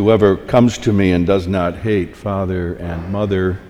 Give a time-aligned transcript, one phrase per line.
[0.00, 3.60] Whoever comes to me and does not hate father and mother,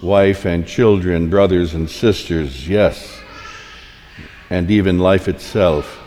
[0.00, 3.18] wife and children, brothers and sisters, yes,
[4.50, 5.98] and even life itself,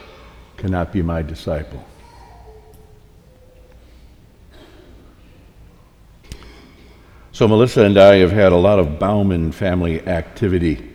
[0.56, 1.86] cannot be my disciple.
[7.34, 10.90] So, Melissa and I have had a lot of Bauman family activity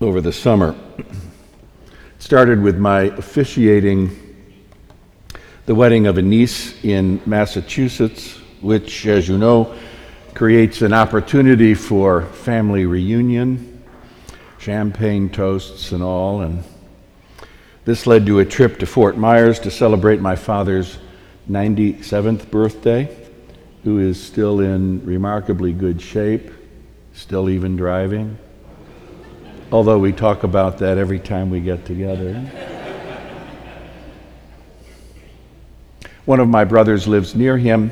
[0.00, 0.76] over the summer.
[0.98, 1.06] It
[2.20, 4.19] started with my officiating
[5.70, 9.72] the wedding of a niece in Massachusetts, which, as you know,
[10.34, 13.80] creates an opportunity for family reunion,
[14.58, 16.40] champagne toasts, and all.
[16.40, 16.64] And
[17.84, 20.98] this led to a trip to Fort Myers to celebrate my father's
[21.48, 23.16] 97th birthday,
[23.84, 26.50] who is still in remarkably good shape,
[27.12, 28.36] still even driving.
[29.70, 32.69] Although we talk about that every time we get together.
[36.30, 37.90] One of my brothers lives near him,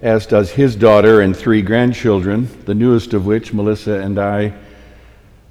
[0.00, 4.52] as does his daughter and three grandchildren, the newest of which, Melissa and I,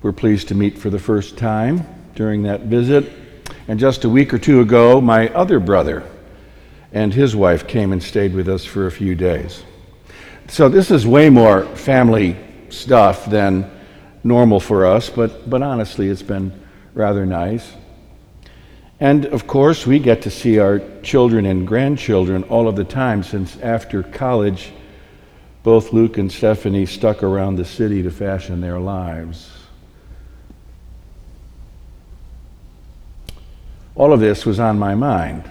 [0.01, 3.11] were pleased to meet for the first time during that visit.
[3.67, 6.09] And just a week or two ago, my other brother
[6.93, 9.61] and his wife came and stayed with us for a few days.
[10.47, 12.37] So this is way more family
[12.69, 13.69] stuff than
[14.23, 17.73] normal for us, but, but honestly, it's been rather nice.
[18.99, 23.23] And of course, we get to see our children and grandchildren all of the time
[23.23, 24.71] since after college,
[25.63, 29.51] both Luke and Stephanie stuck around the city to fashion their lives.
[33.95, 35.49] All of this was on my mind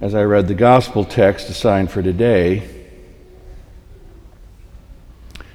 [0.00, 2.68] as I read the gospel text assigned for today.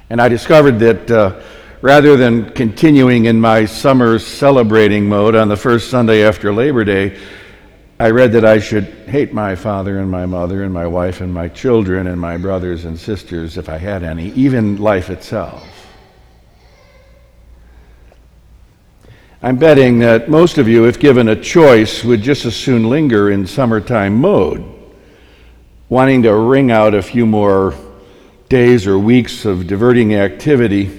[0.09, 1.11] And I discovered that.
[1.11, 1.41] Uh,
[1.81, 7.17] rather than continuing in my summer celebrating mode on the first Sunday after Labor Day,
[7.99, 11.33] I read that I should hate my father and my mother and my wife and
[11.33, 15.67] my children and my brothers and sisters, if I had any, even life itself.
[19.42, 23.32] I'm betting that most of you, if given a choice, would just as soon linger
[23.32, 24.65] in summertime mode,
[25.87, 27.73] wanting to wring out a few more
[28.49, 30.98] days or weeks of diverting activity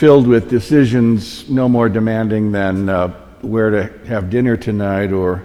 [0.00, 3.08] filled with decisions no more demanding than uh,
[3.42, 5.42] where to have dinner tonight or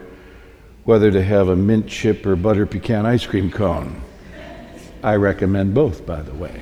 [0.86, 4.02] whether to have a mint chip or butter pecan ice cream cone.
[5.04, 6.62] I recommend both, by the way.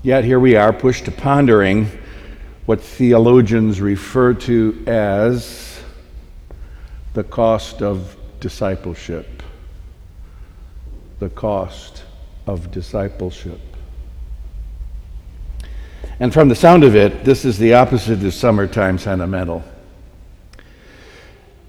[0.00, 1.88] Yet here we are, pushed to pondering
[2.66, 5.82] what theologians refer to as
[7.14, 9.42] the cost of discipleship.
[11.18, 12.04] The cost
[12.46, 13.60] of discipleship.
[16.18, 19.62] And from the sound of it, this is the opposite of summertime sentimental.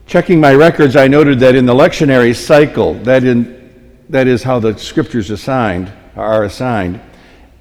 [0.05, 4.59] Checking my records, I noted that in the lectionary cycle, that, in, that is how
[4.59, 7.01] the scriptures assigned, are assigned,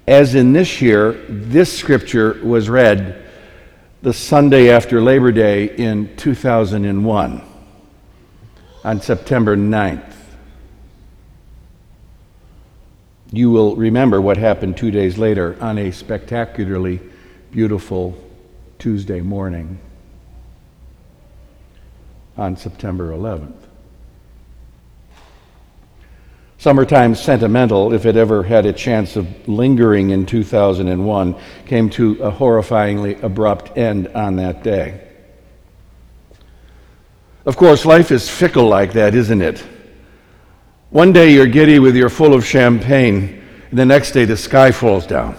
[0.06, 3.24] as in this year, this scripture was read
[4.02, 7.42] the Sunday after Labor Day in 2001
[8.84, 10.15] on September 9th
[13.36, 17.00] you will remember what happened two days later on a spectacularly
[17.50, 18.16] beautiful
[18.78, 19.78] Tuesday morning
[22.36, 23.54] on September 11th.
[26.58, 31.36] Summertime Sentimental, if it ever had a chance of lingering in 2001,
[31.66, 35.00] came to a horrifyingly abrupt end on that day.
[37.44, 39.64] Of course, life is fickle like that, isn't it?
[40.90, 44.70] One day you're giddy with your full of champagne, and the next day the sky
[44.70, 45.36] falls down.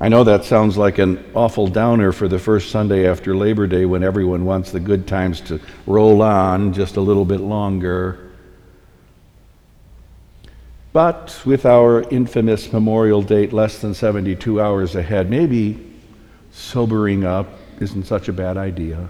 [0.00, 3.84] I know that sounds like an awful downer for the first Sunday after Labor Day
[3.84, 8.32] when everyone wants the good times to roll on just a little bit longer.
[10.92, 15.92] But with our infamous Memorial date less than 72 hours ahead, maybe
[16.50, 17.46] sobering up
[17.78, 19.08] isn't such a bad idea.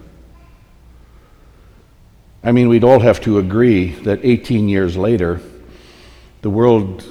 [2.44, 5.40] I mean, we'd all have to agree that 18 years later,
[6.40, 7.04] the world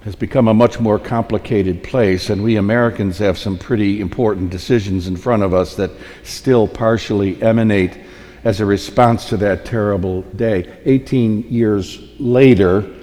[0.00, 5.08] has become a much more complicated place, and we Americans have some pretty important decisions
[5.08, 5.90] in front of us that
[6.22, 7.98] still partially emanate
[8.44, 10.78] as a response to that terrible day.
[10.84, 12.94] 18 years later,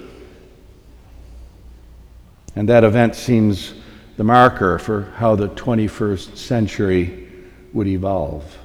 [2.56, 3.74] and that event seems
[4.16, 7.28] the marker for how the 21st century
[7.72, 8.58] would evolve.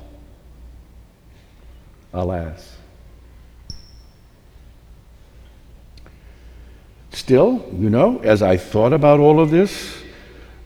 [2.13, 2.78] Alas.
[7.19, 10.01] Still, you know, as I thought about all of this,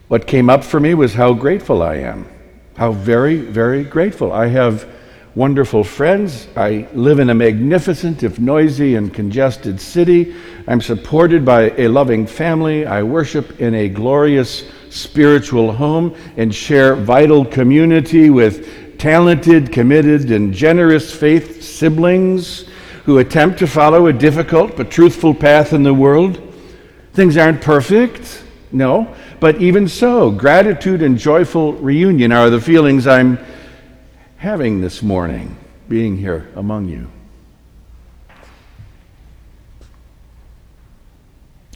[0.06, 2.28] What came up for me was how grateful I am.
[2.76, 4.32] How very, very grateful.
[4.32, 4.86] I have
[5.34, 6.46] wonderful friends.
[6.56, 10.32] I live in a magnificent, if noisy and congested city.
[10.68, 12.86] I'm supported by a loving family.
[12.86, 20.54] I worship in a glorious spiritual home and share vital community with talented, committed, and
[20.54, 22.66] generous faith siblings
[23.04, 26.40] who attempt to follow a difficult but truthful path in the world.
[27.12, 28.42] Things aren't perfect,
[28.72, 33.38] no, but even so, gratitude and joyful reunion are the feelings I'm
[34.36, 35.56] having this morning,
[35.88, 37.10] being here among you.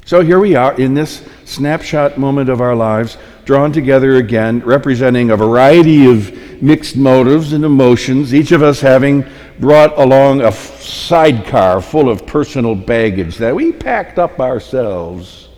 [0.08, 5.30] So here we are in this snapshot moment of our lives, drawn together again, representing
[5.30, 9.26] a variety of mixed motives and emotions, each of us having
[9.60, 15.48] brought along a sidecar full of personal baggage that we packed up ourselves.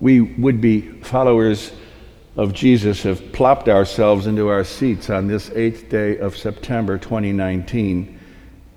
[0.00, 1.72] We would be followers
[2.36, 8.20] of Jesus have plopped ourselves into our seats on this eighth day of September 2019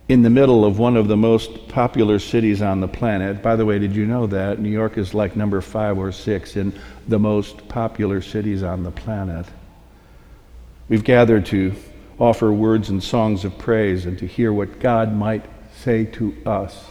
[0.08, 3.44] in the middle of one of the most popular cities on the planet.
[3.44, 4.60] By the way, did you know that?
[4.60, 6.74] New York is like number five or six in
[7.08, 9.46] the most popular cities on the planet.
[10.88, 11.76] We've gathered to
[12.20, 16.86] offer words and songs of praise and to hear what God might say to us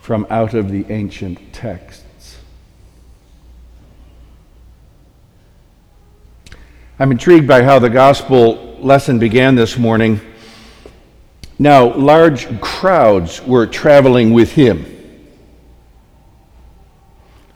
[0.00, 2.38] from out of the ancient texts.
[6.98, 10.20] I'm intrigued by how the gospel lesson began this morning.
[11.58, 14.84] Now, large crowds were traveling with him.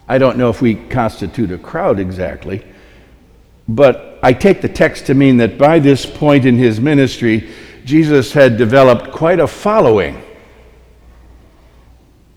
[0.07, 2.63] I don't know if we constitute a crowd exactly,
[3.67, 7.49] but I take the text to mean that by this point in his ministry,
[7.85, 10.21] Jesus had developed quite a following.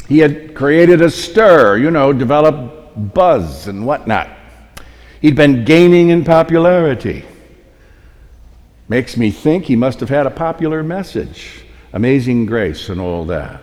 [0.08, 4.30] He had created a stir, you know, developed buzz and whatnot.
[5.20, 7.24] He'd been gaining in popularity.
[8.88, 13.62] Makes me think he must have had a popular message, amazing grace, and all that.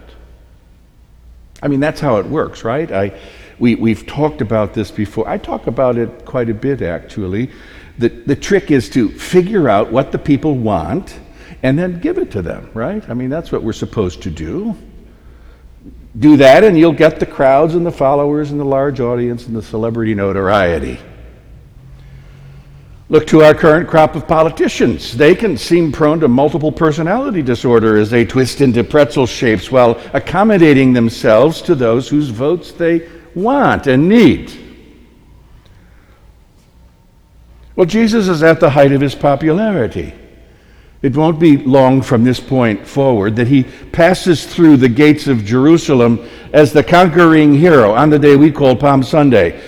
[1.62, 2.92] I mean, that's how it works, right?
[2.92, 3.18] I,
[3.60, 5.28] we, we've talked about this before.
[5.28, 7.50] I talk about it quite a bit, actually.
[7.98, 11.20] The, the trick is to figure out what the people want
[11.62, 13.08] and then give it to them, right?
[13.10, 14.76] I mean, that's what we're supposed to do.
[16.20, 19.56] Do that, and you'll get the crowds and the followers and the large audience and
[19.56, 21.00] the celebrity notoriety.
[23.10, 25.16] Look to our current crop of politicians.
[25.16, 30.02] They can seem prone to multiple personality disorder as they twist into pretzel shapes while
[30.14, 34.52] accommodating themselves to those whose votes they want and need.
[37.76, 40.14] Well, Jesus is at the height of his popularity.
[41.02, 45.44] It won't be long from this point forward that he passes through the gates of
[45.44, 49.62] Jerusalem as the conquering hero on the day we call Palm Sunday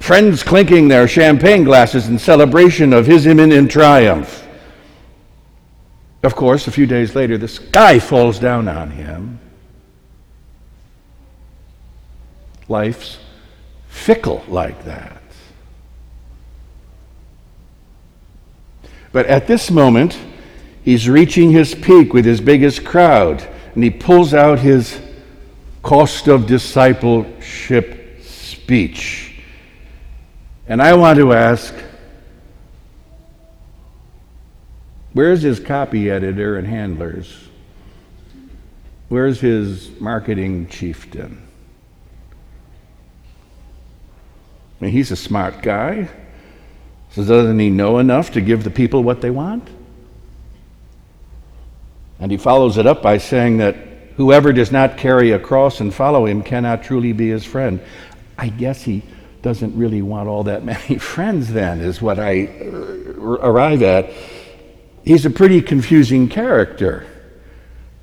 [0.00, 4.46] friends clinking their champagne glasses in celebration of his imminent triumph.
[6.22, 9.38] Of course, a few days later, the sky falls down on him.
[12.68, 13.18] Life's
[13.88, 15.22] fickle like that.
[19.10, 20.18] But at this moment,
[20.82, 25.00] he's reaching his peak with his biggest crowd, and he pulls out his
[25.82, 29.40] cost of discipleship speech.
[30.66, 31.74] And I want to ask
[35.14, 37.48] where's his copy editor and handlers?
[39.08, 41.47] Where's his marketing chieftain?
[44.80, 46.08] I mean, he's a smart guy.
[47.10, 49.68] So doesn't he know enough to give the people what they want?
[52.20, 53.76] And he follows it up by saying that
[54.16, 57.80] whoever does not carry a cross and follow him cannot truly be his friend.
[58.36, 59.02] I guess he
[59.42, 64.10] doesn't really want all that many friends, then, is what I uh, arrive at.
[65.04, 67.06] He's a pretty confusing character,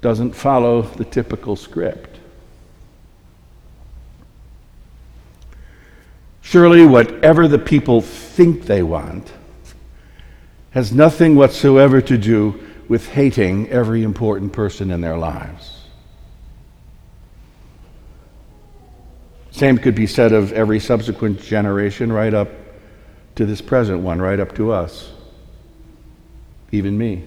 [0.02, 2.15] doesn't follow the typical script.
[6.56, 9.30] Surely, whatever the people think they want
[10.70, 12.58] has nothing whatsoever to do
[12.88, 15.82] with hating every important person in their lives.
[19.52, 22.48] Same could be said of every subsequent generation, right up
[23.36, 25.12] to this present one, right up to us,
[26.72, 27.26] even me.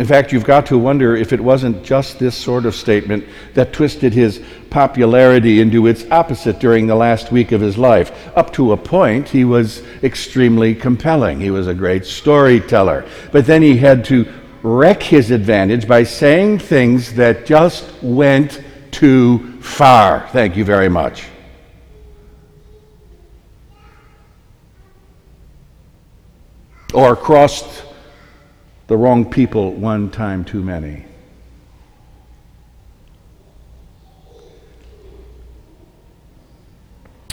[0.00, 3.74] In fact, you've got to wonder if it wasn't just this sort of statement that
[3.74, 8.10] twisted his popularity into its opposite during the last week of his life.
[8.34, 11.38] Up to a point, he was extremely compelling.
[11.38, 13.04] He was a great storyteller.
[13.30, 14.26] But then he had to
[14.62, 20.26] wreck his advantage by saying things that just went too far.
[20.28, 21.26] Thank you very much.
[26.94, 27.89] Or crossed
[28.90, 31.04] the wrong people one time too many.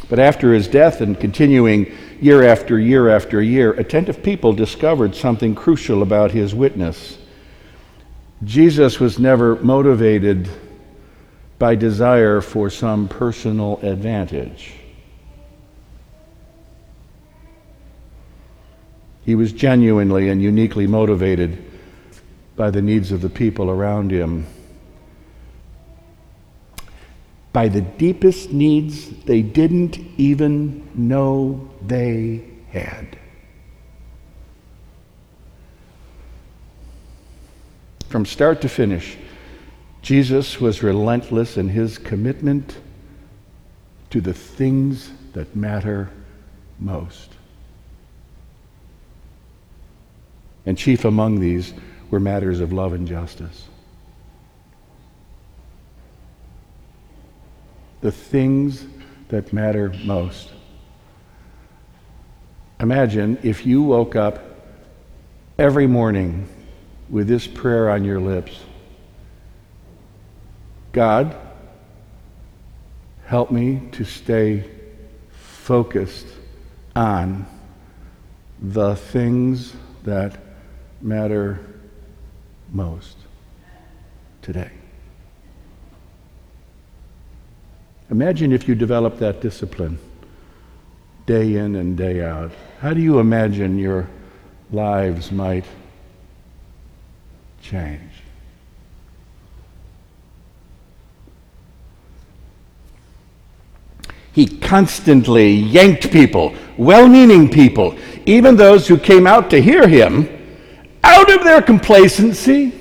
[0.08, 5.56] But after his death and continuing year after year after year, attentive people discovered something
[5.56, 7.18] crucial about his witness.
[8.44, 10.48] Jesus was never motivated
[11.58, 14.77] by desire for some personal advantage.
[19.28, 21.62] He was genuinely and uniquely motivated
[22.56, 24.48] by the needs of the people around him.
[27.52, 33.20] By the deepest needs they didn't even know they had.
[38.08, 39.18] From start to finish,
[40.02, 42.78] Jesus was relentless in his commitment
[44.10, 46.12] to the things that matter
[46.80, 47.37] most.
[50.68, 51.74] And chief among these
[52.12, 53.68] were matters of love and justice.
[58.02, 58.86] The things
[59.30, 60.52] that matter most.
[62.82, 64.44] Imagine if you woke up
[65.58, 66.50] every morning
[67.10, 68.60] with this prayer on your lips
[70.92, 71.36] God,
[73.26, 74.70] help me to stay
[75.32, 76.28] focused
[76.96, 77.46] on
[78.60, 80.47] the things that
[81.02, 81.60] matter
[82.72, 83.18] most
[84.42, 84.72] today.
[88.10, 90.00] Imagine if you develop that discipline
[91.26, 92.52] day in and day out.
[92.80, 94.08] How do you imagine your
[94.72, 95.66] lives might
[97.62, 98.02] change?
[104.32, 110.37] He constantly yanked people, well meaning people, even those who came out to hear him,
[111.04, 112.74] out of their complacency.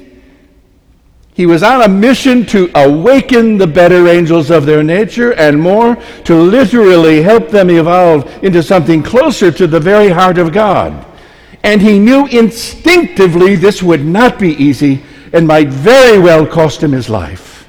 [1.35, 5.97] He was on a mission to awaken the better angels of their nature and more
[6.25, 11.05] to literally help them evolve into something closer to the very heart of God.
[11.63, 16.93] And he knew instinctively this would not be easy and might very well cost him
[16.93, 17.69] his life.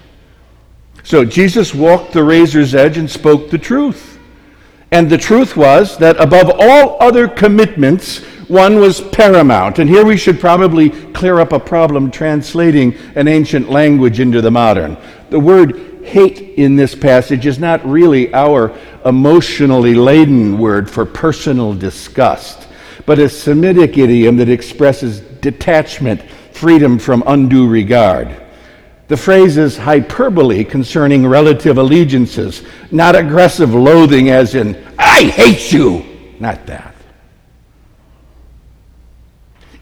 [1.04, 4.18] So Jesus walked the razor's edge and spoke the truth.
[4.92, 9.80] And the truth was that above all other commitments, one was paramount.
[9.80, 14.52] And here we should probably clear up a problem translating an ancient language into the
[14.52, 14.98] modern.
[15.30, 18.74] The word hate in this passage is not really our
[19.06, 22.68] emotionally laden word for personal disgust,
[23.06, 26.22] but a Semitic idiom that expresses detachment,
[26.54, 28.44] freedom from undue regard.
[29.10, 36.06] The phrase is hyperbole concerning relative allegiances, not aggressive loathing, as in, I hate you.
[36.40, 36.87] Not that.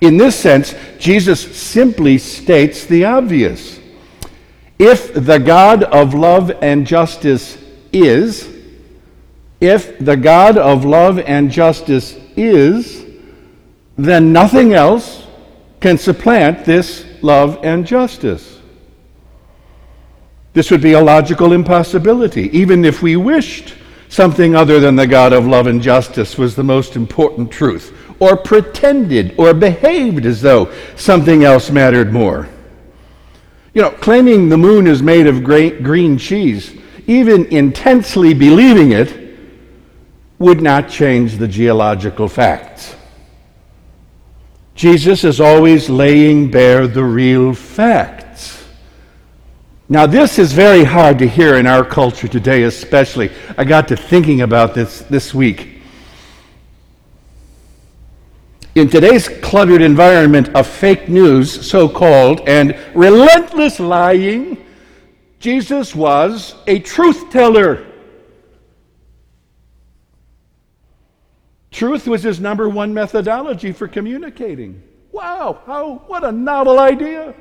[0.01, 3.79] In this sense, Jesus simply states the obvious.
[4.77, 7.57] If the God of love and justice
[7.93, 8.49] is,
[9.61, 13.05] if the God of love and justice is,
[13.97, 15.25] then nothing else
[15.79, 18.59] can supplant this love and justice.
[20.53, 23.75] This would be a logical impossibility, even if we wished
[24.09, 28.37] something other than the God of love and justice was the most important truth, or
[28.37, 32.47] pretended or behaved as though something else mattered more.
[33.73, 39.21] You know, claiming the moon is made of green cheese, even intensely believing it,
[40.39, 42.95] would not change the geological facts.
[44.75, 48.65] Jesus is always laying bare the real facts.
[49.87, 53.31] Now, this is very hard to hear in our culture today, especially.
[53.57, 55.74] I got to thinking about this this week.
[58.75, 64.65] In today's cluttered environment of fake news, so called, and relentless lying,
[65.39, 67.85] Jesus was a truth teller.
[71.71, 74.83] Truth was his number one methodology for communicating.
[75.13, 77.33] Wow, how, what a novel idea!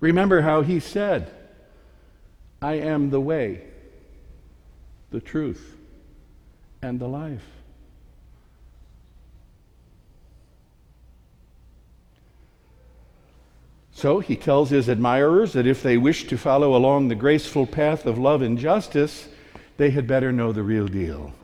[0.00, 1.30] Remember how he said,
[2.62, 3.64] I am the way,
[5.10, 5.76] the truth,
[6.82, 7.46] and the life.
[13.92, 18.06] So he tells his admirers that if they wish to follow along the graceful path
[18.06, 19.28] of love and justice,
[19.76, 21.34] they had better know the real deal.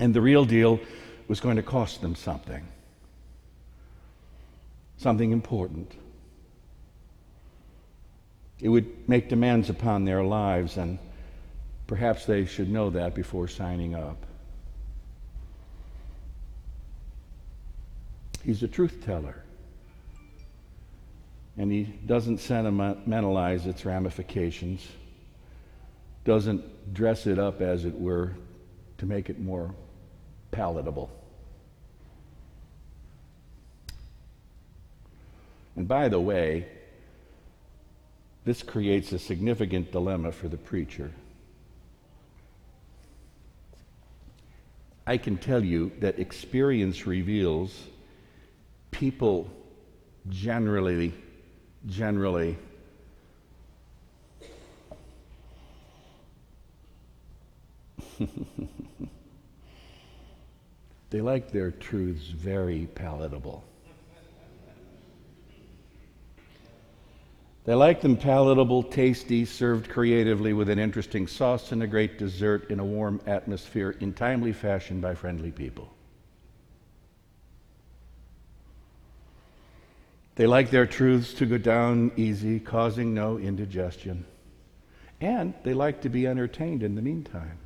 [0.00, 0.80] And the real deal
[1.28, 2.66] was going to cost them something,
[4.96, 5.92] something important.
[8.60, 10.98] It would make demands upon their lives, and
[11.86, 14.24] Perhaps they should know that before signing up.
[18.42, 19.42] He's a truth teller.
[21.56, 24.86] And he doesn't sentimentalize its ramifications,
[26.24, 28.32] doesn't dress it up, as it were,
[28.98, 29.74] to make it more
[30.50, 31.10] palatable.
[35.76, 36.66] And by the way,
[38.44, 41.10] this creates a significant dilemma for the preacher.
[45.06, 47.84] I can tell you that experience reveals
[48.90, 49.50] people
[50.30, 51.12] generally,
[51.86, 52.56] generally
[61.10, 63.62] they like their truths very palatable.
[67.64, 72.70] They like them palatable, tasty, served creatively with an interesting sauce and a great dessert
[72.70, 75.90] in a warm atmosphere in timely fashion by friendly people.
[80.36, 84.26] They like their truths to go down easy, causing no indigestion.
[85.20, 87.58] And they like to be entertained in the meantime.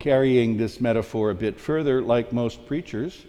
[0.00, 3.24] Carrying this metaphor a bit further, like most preachers,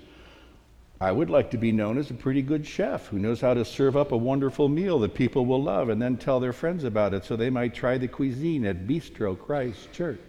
[0.99, 3.63] I would like to be known as a pretty good chef who knows how to
[3.63, 7.13] serve up a wonderful meal that people will love and then tell their friends about
[7.13, 10.19] it so they might try the cuisine at Bistro Christ Church.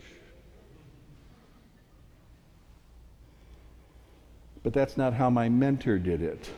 [4.63, 6.51] But that's not how my mentor did it.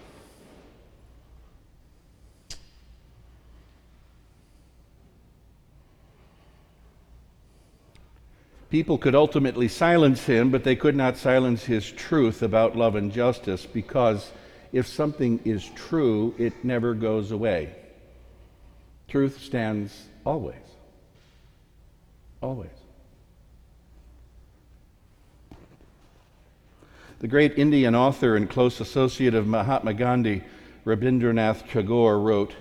[8.71, 13.13] People could ultimately silence him, but they could not silence his truth about love and
[13.13, 14.31] justice because
[14.73, 17.75] if something is true, it never goes away.
[19.09, 20.55] Truth stands always.
[22.41, 22.71] Always.
[27.19, 30.45] The great Indian author and close associate of Mahatma Gandhi,
[30.87, 32.55] Rabindranath Tagore, wrote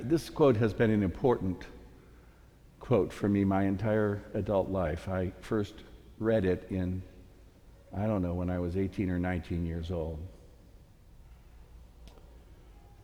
[0.00, 1.64] This quote has been an important
[2.84, 5.08] quote for me my entire adult life.
[5.08, 5.72] I first
[6.18, 7.02] read it in,
[7.96, 10.18] I don't know, when I was 18 or 19 years old.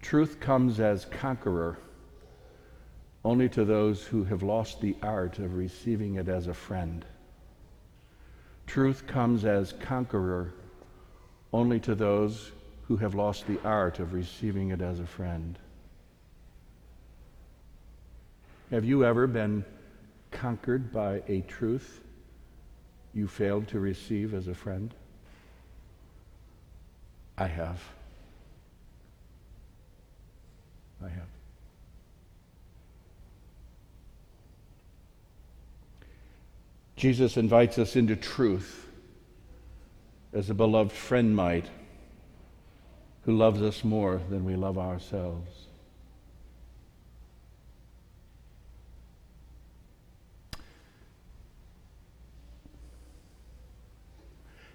[0.02, 1.78] Truth comes as conqueror
[3.24, 7.02] only to those who have lost the art of receiving it as a friend.
[8.66, 10.52] Truth comes as conqueror
[11.54, 15.58] only to those who have lost the art of receiving it as a friend.
[18.70, 19.64] Have you ever been
[20.30, 22.02] conquered by a truth
[23.12, 24.94] you failed to receive as a friend?
[27.36, 27.82] I have.
[31.02, 31.26] I have.
[36.94, 38.86] Jesus invites us into truth
[40.32, 41.66] as a beloved friend might
[43.22, 45.69] who loves us more than we love ourselves.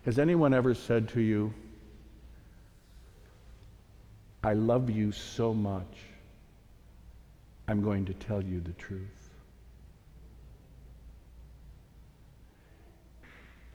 [0.05, 1.51] Has anyone ever said to you,
[4.43, 5.97] I love you so much,
[7.67, 9.01] I'm going to tell you the truth?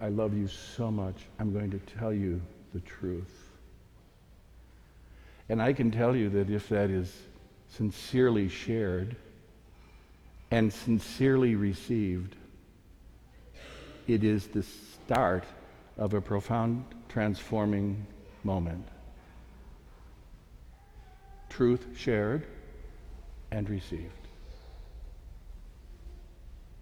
[0.01, 2.41] I love you so much, I'm going to tell you
[2.75, 3.51] the truth.
[5.49, 7.13] And I can tell you that if that is
[7.71, 9.17] sincerely shared
[10.53, 12.37] and sincerely received,
[14.07, 15.43] it is the start
[16.01, 18.07] of a profound transforming
[18.43, 18.89] moment.
[21.51, 22.47] Truth shared
[23.53, 24.27] and received.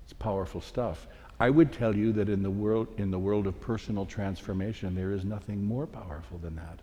[0.04, 1.08] It's powerful stuff.
[1.40, 5.12] I would tell you that in the world in the world of personal transformation there
[5.12, 6.78] is nothing more powerful than that.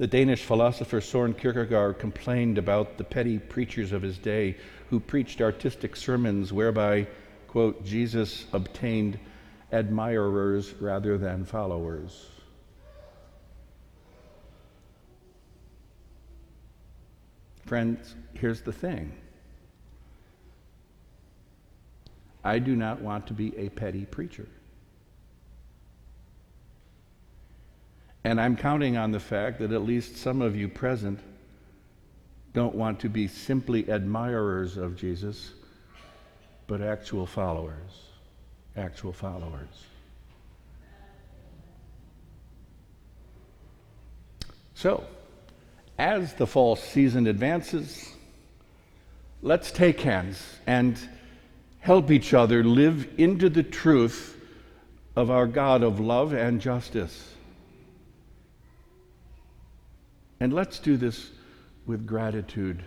[0.00, 4.56] The Danish philosopher Soren Kierkegaard complained about the petty preachers of his day
[4.88, 7.06] who preached artistic sermons whereby,
[7.48, 9.18] quote, Jesus obtained
[9.70, 12.30] admirers rather than followers.
[17.66, 19.12] Friends, here's the thing
[22.42, 24.48] I do not want to be a petty preacher.
[28.24, 31.20] And I'm counting on the fact that at least some of you present
[32.52, 35.52] don't want to be simply admirers of Jesus,
[36.66, 37.90] but actual followers.
[38.76, 39.68] Actual followers.
[44.74, 45.04] So,
[45.98, 48.12] as the fall season advances,
[49.42, 50.98] let's take hands and
[51.80, 54.36] help each other live into the truth
[55.16, 57.34] of our God of love and justice.
[60.40, 61.30] And let's do this
[61.86, 62.82] with gratitude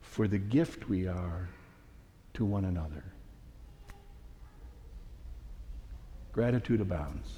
[0.00, 1.48] for the gift we are
[2.34, 3.04] to one another.
[6.32, 7.28] Gratitude abounds.